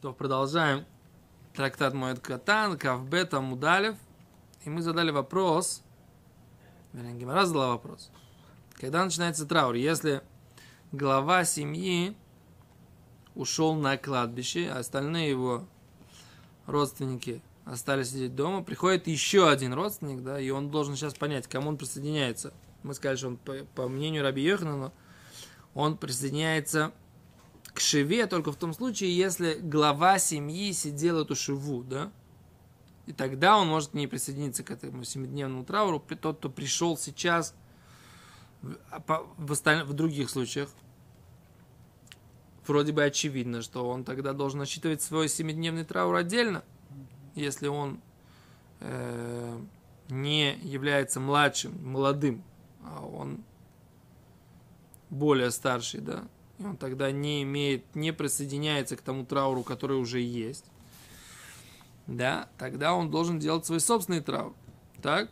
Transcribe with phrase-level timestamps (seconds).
[0.00, 0.86] То продолжаем
[1.54, 3.96] трактат Моэд Катан, Кавбета Мудалев.
[4.64, 5.82] И мы задали вопрос,
[6.94, 8.10] вернее, Гимара задала вопрос.
[8.76, 9.74] Когда начинается траур?
[9.74, 10.22] Если
[10.90, 12.16] глава семьи
[13.34, 15.66] ушел на кладбище, а остальные его
[16.64, 21.68] родственники остались сидеть дома, приходит еще один родственник, да, и он должен сейчас понять, кому
[21.68, 22.54] он присоединяется.
[22.84, 24.92] Мы сказали, что он, по, по мнению Раби Йоханана,
[25.74, 26.92] он присоединяется
[27.80, 32.12] к шиве только в том случае, если глава семьи сидел эту шиву, да?
[33.06, 35.98] И тогда он может не присоединиться к этому семидневному трауру.
[36.20, 37.54] Тот, кто пришел сейчас,
[38.60, 40.68] в, а в, остальных, в других случаях,
[42.66, 46.62] вроде бы очевидно, что он тогда должен отсчитывать свой семидневный траур отдельно,
[47.34, 48.02] если он
[48.80, 49.58] э,
[50.10, 52.44] не является младшим, молодым,
[52.84, 53.42] а он
[55.08, 56.28] более старший, да,
[56.60, 60.66] и он тогда не имеет, не присоединяется к тому трауру, который уже есть,
[62.06, 64.54] да, тогда он должен делать свой собственный траур.
[65.00, 65.30] Так?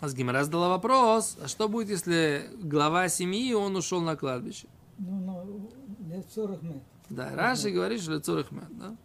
[0.00, 4.66] А с Гимара задала вопрос, а что будет, если глава семьи, он ушел на кладбище?
[4.98, 5.70] Ну, ну,
[6.08, 6.82] лет 40 мет.
[7.08, 8.96] Да, Раши говорит, что лет 40 мет, да?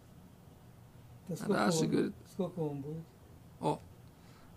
[1.28, 3.02] Да сколько, Раши он, говорит, сколько он будет?
[3.60, 3.80] о,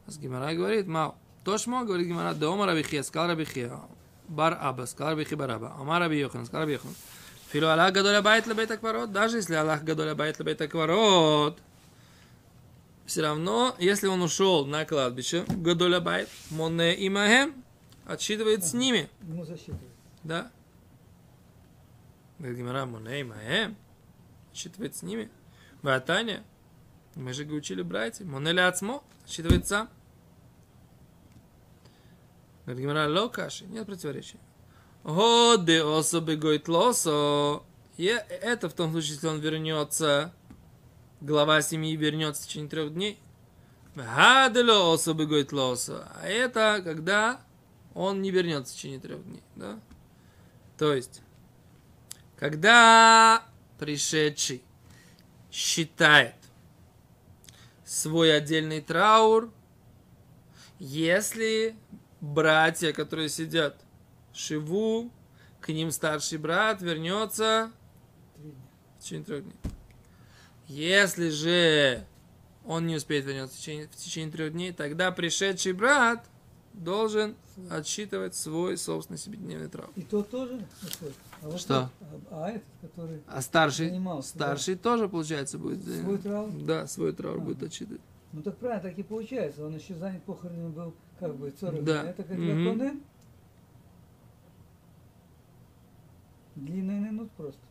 [0.07, 1.15] а с Гимара говорит, мау.
[1.43, 3.79] Тошмо, говорит Гимара, да ома рабихия, сказал рабихия,
[4.31, 6.95] бар аба, сказал рабихи бар аба, ама раби йохан, сказал раби йохан.
[7.51, 11.59] Филу Аллах гадоля байт лебейт акварот, даже если Аллах гадоля байт лебейт акварот,
[13.05, 17.53] все равно, если он ушел на кладбище, гадоля байт, моне имахем,
[18.05, 19.81] отсчитывает с ними, Ему засчитывают.
[20.23, 20.49] да?
[22.39, 23.75] Говорит Гимара, моне имахем,
[24.51, 25.29] отсчитывает с ними.
[25.81, 26.43] Батания,
[27.15, 29.89] мы же учили братья, моне ляцмо, отсчитывает сам.
[32.65, 34.39] Говорит Гимара, ло каши, нет противоречия.
[35.03, 37.63] Ходе особо гойт лосо.
[37.97, 40.33] И это в том случае, если он вернется,
[41.21, 43.19] глава семьи вернется в течение трех дней.
[43.95, 46.07] Хадело особо гойт лосо.
[46.21, 47.41] А это когда
[47.93, 49.43] он не вернется в течение трех дней.
[49.55, 49.79] Да?
[50.77, 51.21] То есть,
[52.37, 53.43] когда
[53.79, 54.63] пришедший
[55.51, 56.35] считает
[57.83, 59.51] свой отдельный траур,
[60.79, 61.75] если
[62.21, 63.75] братья, которые сидят
[64.33, 65.11] Шиву,
[65.59, 67.71] к ним старший брат вернется
[68.37, 69.55] в течение трех дней.
[70.67, 72.05] Если же
[72.65, 76.25] он не успеет вернуться в течение, в течение трех дней, тогда пришедший брат
[76.73, 77.35] должен
[77.69, 79.91] отсчитывать свой собственный себедневный траур.
[79.95, 80.65] И тот тоже.
[81.41, 81.89] А вот Что?
[81.99, 84.45] тот, а, а этот, который А старший, Занимался, да.
[84.45, 85.85] старший тоже, получается, будет...
[85.87, 87.39] э, свой траур, Да, свой траур А.
[87.41, 88.01] будет отсчитывать.
[88.33, 89.65] Ну так правильно, так и получается.
[89.65, 92.01] Он еще занят похоронами был, как бы, 40 Да.
[92.01, 92.11] дней.
[92.11, 92.63] Это как Мгм.
[92.63, 93.01] законы.
[96.55, 97.61] Длинный минут просто.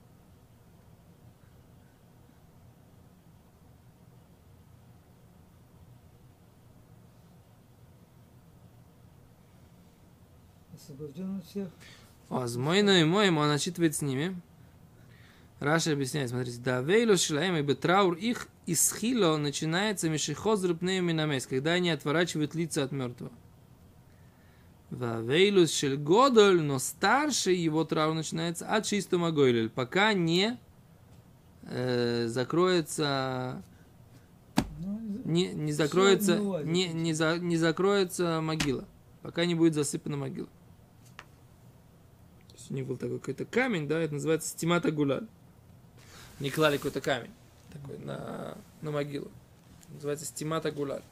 [10.75, 11.69] Освобожден от всех.
[12.29, 14.41] А с мой и моим он отчитывает с ними.
[15.61, 21.73] Раша объясняет, смотрите, да, вейлу шлаем, ибо траур их из хило начинается мишихозр минамес, когда
[21.73, 23.31] они отворачивают лица от мертвого.
[24.89, 30.59] Ва вейлу шель годоль, но старший его траур начинается от чистого гойлель, пока не
[31.65, 33.63] э, закроется,
[34.79, 36.69] Ну, не, не закроется, не улазит.
[36.69, 38.89] не, не, за- не закроется могила,
[39.21, 40.49] пока не будет засыпана могила.
[42.71, 45.27] У них был такой какой-то камень, да, это называется стимата гуляль.
[46.41, 47.33] Не клали какой-то камень
[47.71, 49.31] такой на, на могилу.
[49.89, 51.03] Называется стимата гуляль.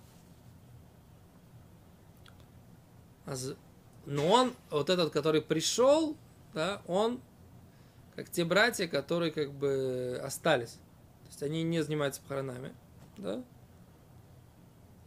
[3.26, 3.34] А
[4.06, 6.16] Но он, вот этот, который пришел,
[6.54, 7.20] да, он
[8.16, 10.72] как те братья, которые как бы остались.
[10.72, 12.74] То есть они не занимаются похоронами,
[13.16, 13.44] да?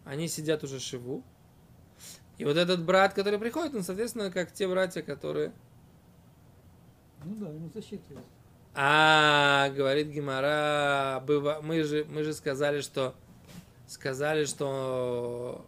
[0.05, 1.23] Они сидят уже шиву.
[2.37, 5.51] И вот этот брат, который приходит, он, соответственно, как те братья, которые...
[7.23, 8.25] ну да, ему засчитывают.
[8.73, 11.23] А, говорит Гимара,
[11.61, 13.15] мы же, мы же сказали, что
[13.87, 15.65] сказали, что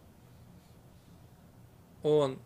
[2.01, 2.39] он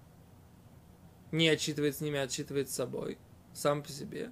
[1.31, 3.17] не отчитывает с ними, отчитывает с собой,
[3.53, 4.31] сам по себе.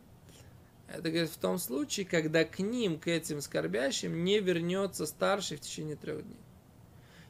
[0.87, 5.61] Это говорит в том случае, когда к ним, к этим скорбящим, не вернется старший в
[5.61, 6.39] течение трех дней.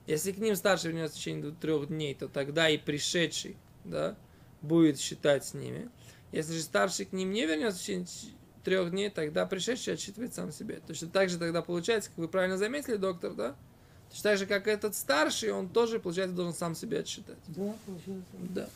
[0.08, 4.18] Если к ним старший вернется в течение трех дней, то тогда и пришедший да,
[4.62, 5.90] будет считать с ними.
[6.32, 8.08] Если же старший к ним не вернется в течение
[8.66, 10.82] трех дней, тогда пришедший отсчитывает сам себе.
[10.86, 13.56] Точно так же тогда получается, как вы правильно заметили, доктор, да?
[14.10, 17.38] Точно так же, как этот старший, он тоже, получается, должен сам себе отсчитать.
[17.48, 18.34] Да, получается.
[18.50, 18.70] Да.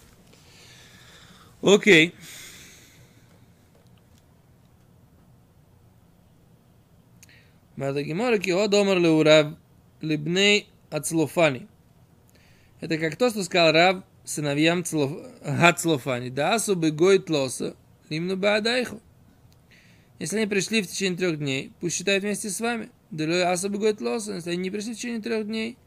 [1.62, 2.15] Окей.
[7.75, 9.56] Марта Гемора, ки о домар леурав
[10.01, 11.68] либней ацлофани.
[12.81, 15.12] Это как то, что сказал Рав сыновьям Цлоф...
[15.44, 16.30] Ацлофани.
[16.30, 17.75] Да, особый гойт лоса,
[18.09, 19.01] лимну баадайху.
[20.19, 22.89] Если они пришли в течение трех дней, пусть считают вместе с вами.
[23.45, 25.77] Особый гойт лоса, если они не пришли в течение трех дней,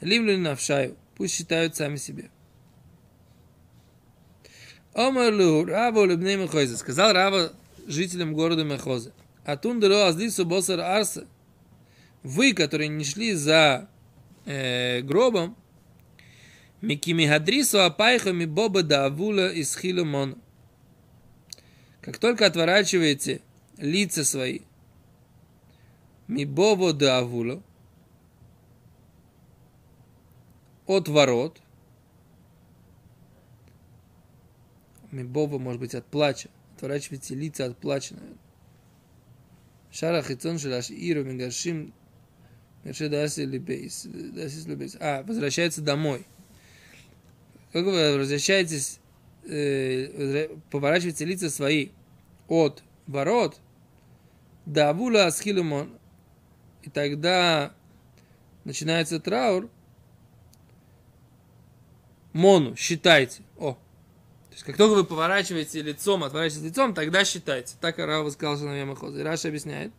[0.00, 2.30] лимлю навшаю, пусть считают сами себе.
[4.92, 6.76] Омарлу Рава Лебней Мехозе.
[6.76, 7.52] Сказал Рава
[7.86, 9.12] жителям города Мехоза.
[9.44, 11.26] А тундело азлису босар арса.
[12.22, 13.88] Вы, которые не шли за
[14.44, 15.56] э, гробом,
[16.80, 20.38] Микими хадрису апайхами боба да авула из хиломон.
[22.00, 23.42] Как только отворачиваете
[23.80, 24.60] лица свои,
[26.28, 27.62] ми бобо да авула,
[30.86, 31.60] от ворот,
[35.12, 38.38] ми боба может быть от плача, отворачиваете лица от плача, наверное.
[39.90, 41.24] Шара хитон шелаш иру
[44.68, 44.96] либейс.
[45.00, 46.26] А, возвращается домой.
[47.72, 49.00] Как вы возвращаетесь,
[49.44, 51.88] э, поворачиваете лица свои
[52.48, 53.60] от ворот
[54.66, 55.90] до Авула Асхилумон,
[56.82, 57.72] и тогда
[58.64, 59.68] начинается траур,
[62.32, 63.42] Мону, считайте.
[63.58, 63.72] О,
[64.50, 67.74] то есть, как только вы поворачиваете лицом, отворачиваете лицом, тогда считайте.
[67.80, 69.92] Так Рава сказал, что на И Раша объясняет.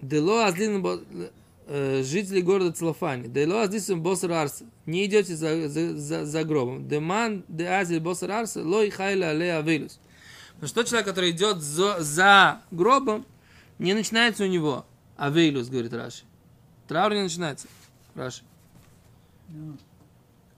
[0.00, 0.84] Дело азлин
[1.68, 3.28] э, жители города Целофани.
[3.28, 4.64] Дело аздисум босар арса.
[4.84, 6.88] Не идете за, за, за, за гробом.
[6.88, 10.00] Деман де азиль босар арса, лой хайла але авилус.
[10.62, 13.26] Но что человек, который идет за, за гробом,
[13.80, 14.86] не начинается у него
[15.16, 16.22] авилус, говорит Раши.
[16.86, 17.66] Траур не начинается.
[18.14, 18.44] Раши.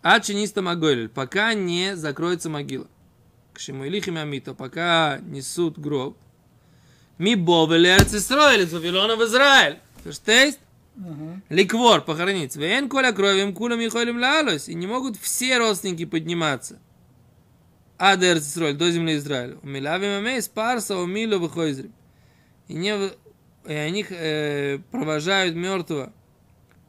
[0.03, 2.87] А чиниста Магойль, пока не закроется могила.
[3.55, 6.19] К чему илихим амито, пока несут гроб.
[7.17, 9.79] Ми бовели Эрцисроэль, из Вавилона в Израиль.
[10.05, 10.59] Verstehst?
[11.49, 12.57] Ликвор похоронить.
[12.57, 14.69] Вен коля кровим кулам и холим лалос.
[14.69, 16.79] И не могут все родственники подниматься.
[17.97, 19.57] А до Эрцисроэль, до земли Израиля.
[19.63, 21.93] Умилавим амей спарса умилу выхойзрим.
[22.67, 23.11] И, не,
[23.67, 26.13] и они э, провожают мертвого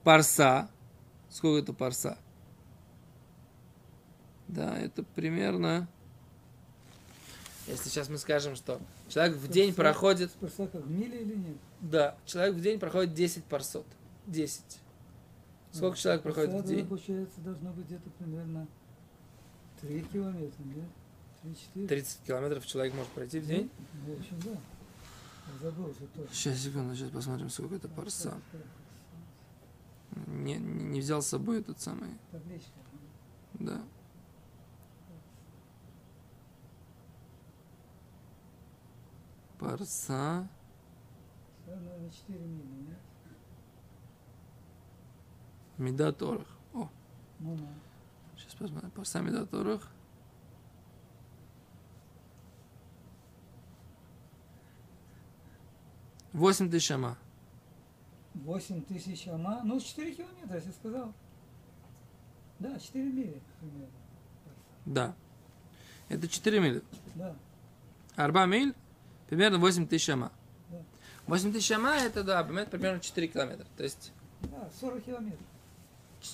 [0.04, 0.70] парса.
[1.30, 2.18] Сколько это парса?
[4.48, 5.88] Да, это примерно...
[7.68, 8.80] Если сейчас мы скажем, что
[9.10, 10.32] человек в день проходит...
[10.34, 11.58] Парса как в миле или нет?
[11.82, 13.86] Да, человек в день проходит 10 парсот.
[14.28, 14.62] 10.
[15.72, 16.88] Сколько человек проходит в день?
[16.88, 18.68] Получается, должно быть где-то примерно
[19.82, 20.90] 3 километра, нет?
[21.76, 21.88] 3-4?
[21.88, 23.70] 30 километров человек может пройти в день?
[24.06, 24.52] Ну, в общем, да.
[24.52, 26.34] Я забыл, что точно.
[26.34, 28.40] Сейчас, секунду, сейчас посмотрим, сколько это парса.
[30.28, 32.10] Не, не не взял с собой этот самый.
[32.32, 32.72] Табличка.
[33.54, 33.82] Да.
[39.60, 40.48] Парса.
[41.68, 42.98] Наверное, 4 мили, нет?
[45.78, 46.48] Медат Орах.
[46.74, 46.90] О,
[47.40, 47.68] Ну, ну.
[48.58, 48.92] Посмотрим.
[48.92, 49.90] Парса Медат Орах.
[56.34, 57.18] Восемь тысяч ама.
[58.34, 59.62] 8 тысяч ама.
[59.64, 61.14] Ну, 4 километра, я сказал.
[62.60, 63.88] Да, 4 мили примерно.
[64.86, 65.16] Да.
[66.10, 66.84] Это 4 мили.
[67.16, 67.34] Да.
[68.18, 68.76] Арба миль,
[69.28, 70.32] примерно 8 тысяч ама.
[70.70, 70.82] Да.
[71.28, 73.66] 8 тысяч ама, это, да, примерно- примерно 4 километра.
[73.78, 75.48] То есть, Да, 40 километров.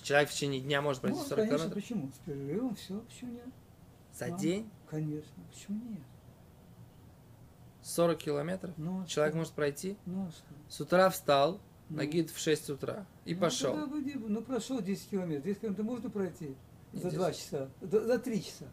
[0.03, 1.83] Человек в течение дня может пройти Ну, 40 конечно, километров.
[1.83, 2.11] почему?
[2.13, 3.45] С перерывом все, почему нет?
[4.13, 6.01] За А, день Конечно, почему нет?
[7.83, 8.73] 40 километров.
[8.77, 9.37] Ну, а Человек что?
[9.39, 9.97] может пройти.
[10.05, 10.43] Ну, а что?
[10.69, 11.97] С утра встал, Ну.
[11.97, 13.73] нагид в 6 утра и Ну, пошел.
[13.73, 14.11] тогда.
[14.27, 15.43] Ну, прошел 10 километров.
[15.45, 16.55] 10 километров можно пройти
[16.93, 18.65] Нет, за здесь- 2 часа, за, за 3 часа.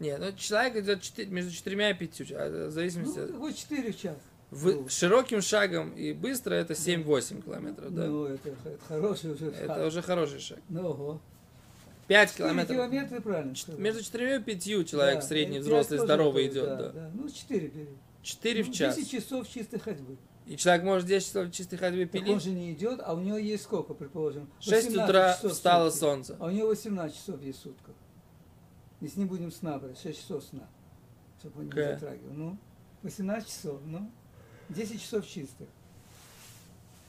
[0.00, 3.56] Нет, ну человек идет четы- между четырьмя и пятью, а, в зависимости Ну, от- хоть
[3.56, 4.18] 4 в час.
[4.54, 8.06] В- широким шагом и быстро это 7-8 километров, да?
[8.06, 9.86] Ну, это, это хороший уже это шаг.
[9.86, 10.58] уже хороший шаг.
[10.68, 11.20] Ну, ого.
[12.06, 12.76] 5 4 километров.
[12.76, 13.54] километра, правильно.
[13.54, 13.80] Сказал.
[13.80, 17.10] Между четырьмя и пятью человек Да, средний, взрослый, здоровый идет, да.
[17.14, 17.88] Ну, 4 бери.
[18.22, 18.96] 4 в Ну, час.
[18.96, 20.16] 10 часов чистой ходьбы.
[20.46, 22.42] И человек может 10 часов чистой ходьбы Так он пилить.
[22.42, 24.50] же не идет, а у него есть сколько, предположим?
[24.60, 26.00] 6 18 утра в встало сутки.
[26.00, 26.36] солнце.
[26.38, 27.94] А у него 18 часов есть в сутках.
[29.00, 30.68] Если не будем сна брать, 6 часов сна.
[31.40, 31.84] Чтобы он не Окей.
[31.94, 32.32] затрагивал.
[32.34, 32.58] Ну,
[33.02, 34.10] 18 часов, ну,
[34.70, 35.68] 10 часов чистых.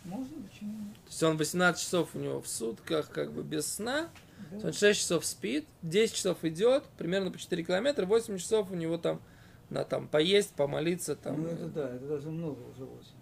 [0.03, 0.93] Можно, почему нет?
[1.05, 4.09] То есть он 18 часов у него в сутках как бы без сна,
[4.51, 4.67] Да.
[4.67, 8.97] он 6 часов спит, 10 часов идет, примерно по 4 километра, 8 часов у него
[8.97, 9.19] там
[9.71, 11.41] на там поесть, помолиться там.
[11.41, 13.15] Ну, это да, это даже много уже очень.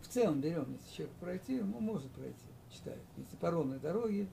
[0.00, 2.34] В целом берем, если человек пройти, ну, может пройти,
[2.72, 3.00] считает.
[3.18, 4.26] Если по ровной дороге,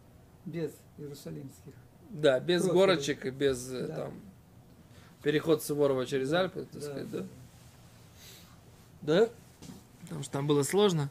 [0.46, 1.74] без иерусалимских.
[2.10, 2.78] Да, без Профили.
[2.80, 3.96] горочек и без э, Да.
[3.96, 4.22] там
[5.24, 7.20] переход Суворова через Альпы, так Да, сказать, да.
[7.22, 7.28] Да?
[9.05, 11.09] Потому что там было сложно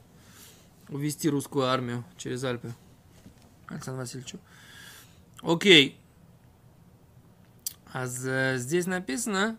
[0.89, 2.73] увести русскую армию через Альпы.
[3.67, 4.39] Александру Васильевичу.
[5.43, 5.99] Окей.
[7.93, 9.57] А здесь написано,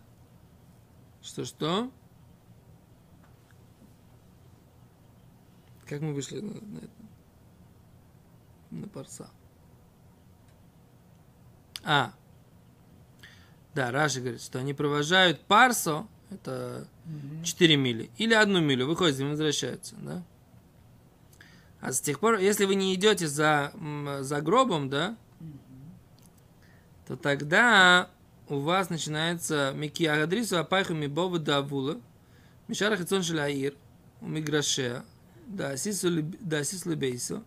[1.21, 1.91] что что?
[5.85, 6.89] Как мы вышли на, на это?
[8.71, 9.29] На парса.
[11.83, 12.13] А.
[13.75, 16.87] Да, Раши говорит, что они провожают парсо, это
[17.43, 20.24] 4 мили, или одну милю, выходят, и возвращаются, да?
[21.81, 23.71] А с тех пор, если вы не идете за,
[24.21, 25.15] за гробом, да,
[27.07, 28.09] то тогда
[28.50, 32.00] у вас начинается Мики Агадрису Апайху Мибова Давула,
[32.67, 33.75] Мишара Хицон Шаляир,
[34.21, 35.05] у Миграшея,
[35.47, 37.43] да Асису Лебейсу.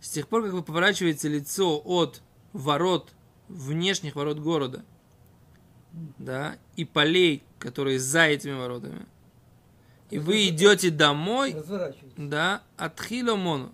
[0.00, 2.20] С тех пор, как вы поворачиваете лицо от
[2.52, 3.12] ворот,
[3.48, 4.84] внешних ворот города,
[6.18, 9.06] да, и полей, которые за этими воротами,
[10.10, 11.54] и вы идете домой,
[12.16, 13.72] да, от хиломону,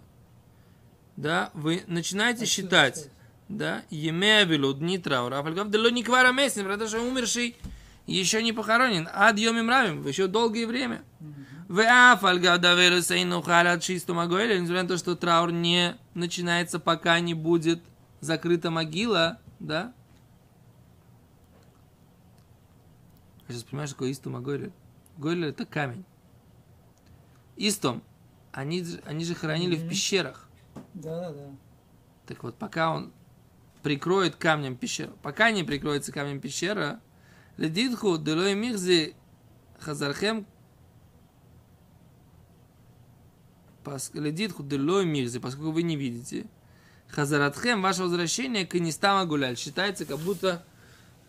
[1.16, 3.12] да, вы начинаете Отсюда считать, считать.
[3.48, 7.56] да, емевилу, дни траура, афальгав дело не квара месяц, потому что умерший
[8.06, 11.02] еще не похоронен, ад йомим равим, еще долгое время.
[11.68, 17.18] В афальгав давелу сейну халят чисту могойле, несмотря на то, что траур не начинается, пока
[17.18, 17.80] не будет
[18.20, 19.92] закрыта могила, да.
[23.48, 24.72] Я сейчас понимаю, что такое исту могойле.
[25.18, 26.04] Гойле это камень.
[27.56, 28.02] Истом,
[28.52, 29.88] они, они же хоронили в Мгм.
[29.88, 30.48] пещерах.
[30.94, 31.50] Да, да.
[32.26, 33.12] Так вот, пока он
[33.82, 37.00] прикроет камнем пещеру, пока не прикроется камнем пещера,
[37.56, 39.14] ледитху делой михзи
[39.78, 40.46] хазархем
[44.14, 46.46] ледитху делой михзи, поскольку вы не видите,
[47.08, 50.64] хазаратхем, ваше возвращение к Инистама Гуляль, считается, как будто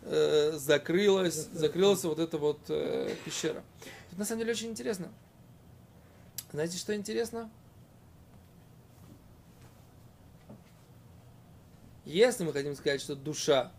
[0.09, 3.63] э, закрылась, закрылась вот эта вот э, пещера.
[4.09, 5.11] Тут на самом деле очень интересно.
[6.51, 7.49] Знаете, что интересно?
[12.05, 13.71] Если мы хотим сказать, что душа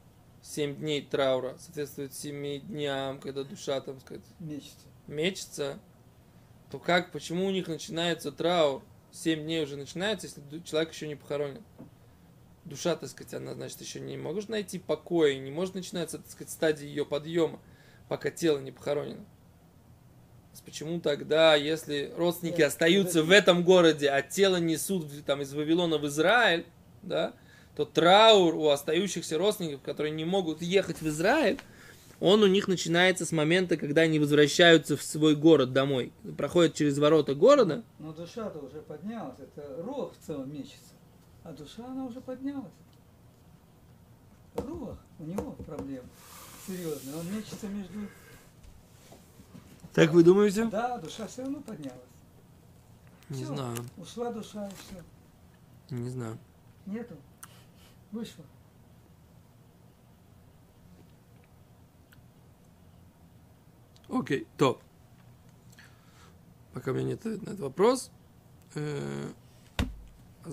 [0.42, 4.86] 7 дней траура соответствует 7 дням, когда душа, там сказать, Мечется.
[5.06, 5.78] мечется,
[6.70, 8.82] то как, почему у них начинается траур?
[9.12, 11.62] 7 дней уже начинается, если человек еще не похоронен.
[12.68, 16.50] Душа, так сказать, она, значит, еще не может найти покоя, не может начинаться, так сказать,
[16.50, 17.60] стадия ее подъема,
[18.08, 19.24] пока тело не похоронено.
[20.64, 25.96] Почему тогда, если родственники Да, остаются в этом городе, а тело несут там, из Вавилона
[25.96, 26.66] в Израиль,
[27.02, 27.32] да,
[27.74, 31.58] то траур у остающихся родственников, которые не могут ехать в Израиль,
[32.20, 36.12] он у них начинается с момента, когда они возвращаются в свой город домой.
[36.36, 37.82] Проходят через ворота города.
[37.98, 39.38] Но душа-то уже поднялась.
[39.38, 40.97] Это рух в целом мечется.
[41.48, 42.70] А душа, она уже поднялась.
[44.54, 46.06] Рух, у него проблемы
[46.66, 47.16] серьезные.
[47.16, 48.00] Он мечется между...
[49.94, 50.66] Так вы думаете?
[50.66, 52.02] Да, душа все равно поднялась.
[53.30, 55.02] Не Всё, знаю, Ушла душа и все.
[55.94, 56.36] не знаю.
[56.84, 57.16] Нету.
[58.12, 58.44] Вышла.
[64.10, 64.82] Окей, топ.
[66.74, 68.10] Пока у меня нет ответа на этот вопрос.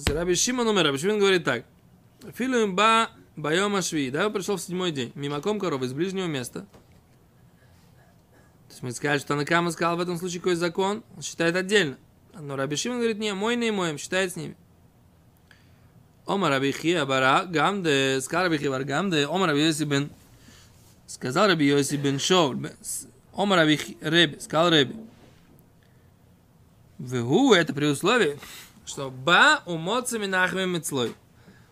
[0.08, 0.84] Раби Шимон умер.
[0.86, 1.66] Раби Шимон говорит так.
[2.36, 4.10] Филуем ба байома шви.
[4.12, 5.12] Да, пришел в седьмой день.
[5.16, 6.62] Мимаком корова из ближнего места.
[8.68, 11.04] То есть мы сказали, что Накама сказал в этом случае какой закон.
[11.16, 11.98] Он считает отдельно.
[12.38, 14.58] Но Раби Шимон говорит, не, мой не моем, считает с ними.
[16.26, 20.10] Ома Раби Хия бара гамде, сказал Раби Хия гамде, Ома Раби Йоси бен,
[21.06, 24.96] сказал Раби Йоси бен Шоул, б- с- Ома Раби Реби, сказал Реби.
[26.98, 28.40] Вегу, это при условии,
[28.86, 31.16] что ба умоца минахме мецлой.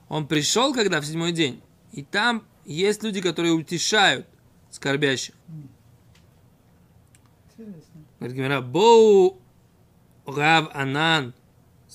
[0.10, 4.28] Он пришел, когда в седьмой день, и там есть люди, которые утешают
[4.72, 5.36] скорбящих.
[8.20, 9.40] Говорит Гимера, Боу
[10.26, 11.34] Рав Анан.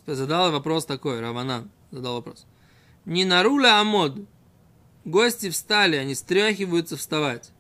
[0.07, 2.47] Задал вопрос такой, Рав Анан задал вопрос.
[3.05, 4.19] Не наруля амод.
[5.05, 7.51] Гости встали, они стряхиваются вставать.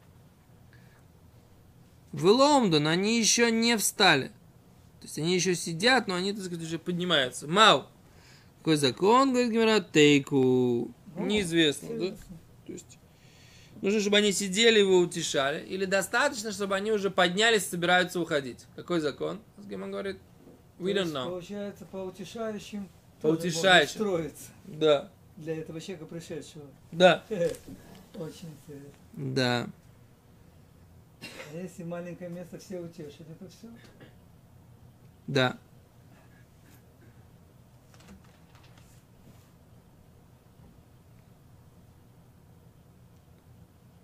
[2.12, 4.32] В Лондон они еще не встали.
[5.08, 7.48] То есть они еще сидят, но они, так сказать, уже поднимаются.
[7.48, 7.86] Мау.
[8.58, 10.92] Какой закон, говорит Гимера, тейку.
[11.16, 12.16] О, Неизвестно, да?
[12.66, 12.98] То есть
[13.80, 18.20] нужно, чтобы они сидели и его утешали, или достаточно, чтобы они уже поднялись и собираются
[18.20, 18.66] уходить.
[18.76, 19.40] Какой закон?
[19.56, 20.18] Гимон говорит,
[20.78, 21.30] we don't know.
[21.30, 22.86] Получается, по утешающим.
[23.22, 23.94] По утешающим.
[23.94, 26.66] строиться Да, для этого человека пришедшего.
[26.92, 27.24] да,
[28.14, 28.92] Очень интересно.
[29.14, 29.70] да.
[31.22, 33.68] А если маленькое место все утешат, это все?
[35.28, 35.58] Да.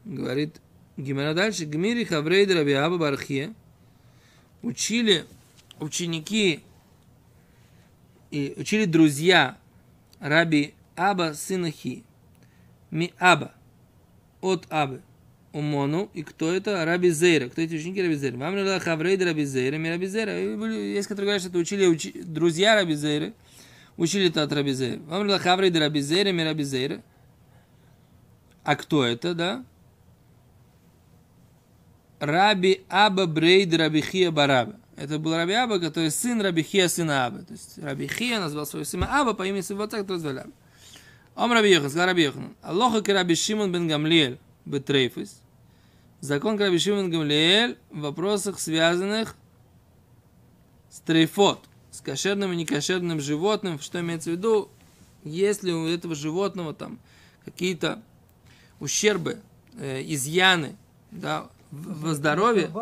[0.04, 0.60] Говорит
[0.98, 1.64] Гимера дальше.
[1.64, 3.54] Гмири Хаврейд Раби Аба Бархия
[4.62, 5.24] учили
[5.80, 6.62] ученики
[8.30, 9.56] и учили друзья
[10.20, 11.72] Раби Аба сына.
[12.90, 13.54] Ми Аба.
[14.42, 15.00] От Абы.
[15.54, 16.10] Умону.
[16.14, 16.84] И кто это?
[16.84, 17.48] Раби Зейра.
[17.48, 18.36] Кто эти ученики Раби Зейра?
[18.36, 20.32] Вам надо Хаврейд Раби Зейра, ми Раби Зейра.
[20.36, 23.32] Есть, которые говорят, что это учили учи- друзья Раби Зейра.
[23.96, 24.98] Учили это от Раби Зейра.
[25.06, 27.02] Вам надо Хаврейд Раби Зейра, ми Раби Зейра.
[28.64, 29.64] А кто это, да?
[32.18, 34.74] Раби Аба Брейд Раби Хия Бараба.
[34.96, 37.42] Это был Раби Аба, который сын Раби Хия, сына Аба.
[37.42, 40.52] То есть Раби Хия назвал своего сына Аба по имени своего отца, который звали Аба.
[41.36, 42.56] Ом Раби Йохан, сказал Раби Йохан.
[42.62, 45.42] Аллоха к Раби Шимон бен Гамлиэль бетрейфис.
[46.24, 49.36] Закон Раби Шимон Гамлиэль в вопросах, связанных
[50.88, 53.78] с трейфот, с кошерным и некошерным животным.
[53.78, 54.70] Что имеется в виду?
[55.22, 56.98] Если у этого животного там
[57.44, 58.02] какие-то
[58.80, 59.42] ущербы,
[59.76, 60.76] э, изъяны,
[61.10, 62.72] да, в, в здоровье,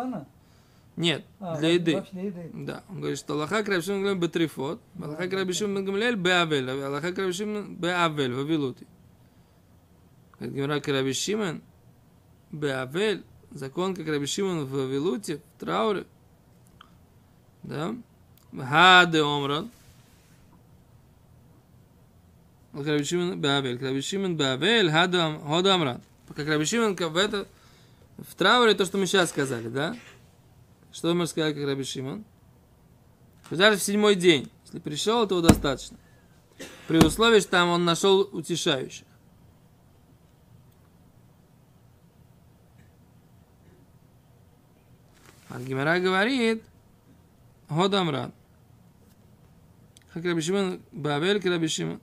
[0.94, 2.06] нет, А, для еды.
[2.12, 2.50] для еды.
[2.54, 8.34] Да, он говорит, что Аллаха Крабшим Гамлель бетрифот, Аллаха Крабшим Гамлель беавель, Аллаха Крабшим беавель,
[8.34, 8.86] вавилути.
[10.38, 11.60] Говорит Крабшимен,
[12.52, 16.06] беавель, закон как Крабшимен в вавилуте, в трауре.
[17.62, 17.94] Да?
[18.56, 19.70] Хаде омран.
[22.72, 26.00] Крабшимен беавель, Крабшимен беавель, хаде омран.
[26.34, 27.46] Как Крабшимен в это,
[28.18, 29.96] в трауре то, что мы сейчас сказали, да?
[30.92, 32.24] Что мы сказали, как Раби Шимон?
[33.50, 35.98] Даже в седьмой день, если пришел, этого достаточно.
[36.86, 39.06] При условии, что там он нашел утешающих.
[45.54, 46.62] А Гимара говорит,
[47.68, 48.32] Годамран.
[50.14, 50.40] Как Раби
[50.92, 52.00] Бавель, как Раби Шимон.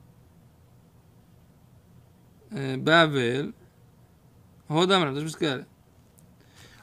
[2.50, 3.52] Э, Бавель,
[4.68, 5.66] что мы сказали.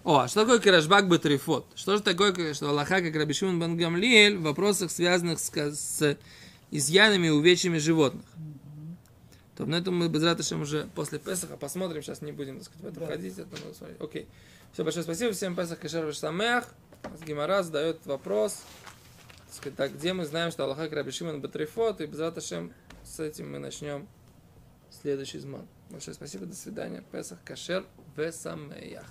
[0.04, 1.72] О, а что такое Карашбак Батрифот?
[1.76, 6.18] Что же такое, что Аллаха, как Раби Шимон бен Гамлиэль, в вопросах, связанных с, с
[6.72, 8.26] изъянами и увечьями животных?
[9.58, 12.84] То на этом мы без ратышем уже после Песаха посмотрим, сейчас не будем, так сказать,
[12.84, 13.06] в это Да.
[13.08, 13.40] входить.
[13.40, 13.98] Это мы смотрим.
[14.00, 14.28] Окей.
[14.72, 16.66] Все, большое спасибо, всем Песах Кашер Ваштамех.
[17.26, 18.62] Гимара задает вопрос,
[19.48, 22.72] так сказать, так, где мы знаем, что Аллаха, как Раби Шимон Батрифот, и без ратышем
[23.04, 24.08] с этим мы начнем
[24.92, 25.68] следующий зман.
[25.90, 27.04] Большое спасибо, до свидания.
[27.12, 27.84] Песах Кашер
[28.16, 29.08] Весамеях.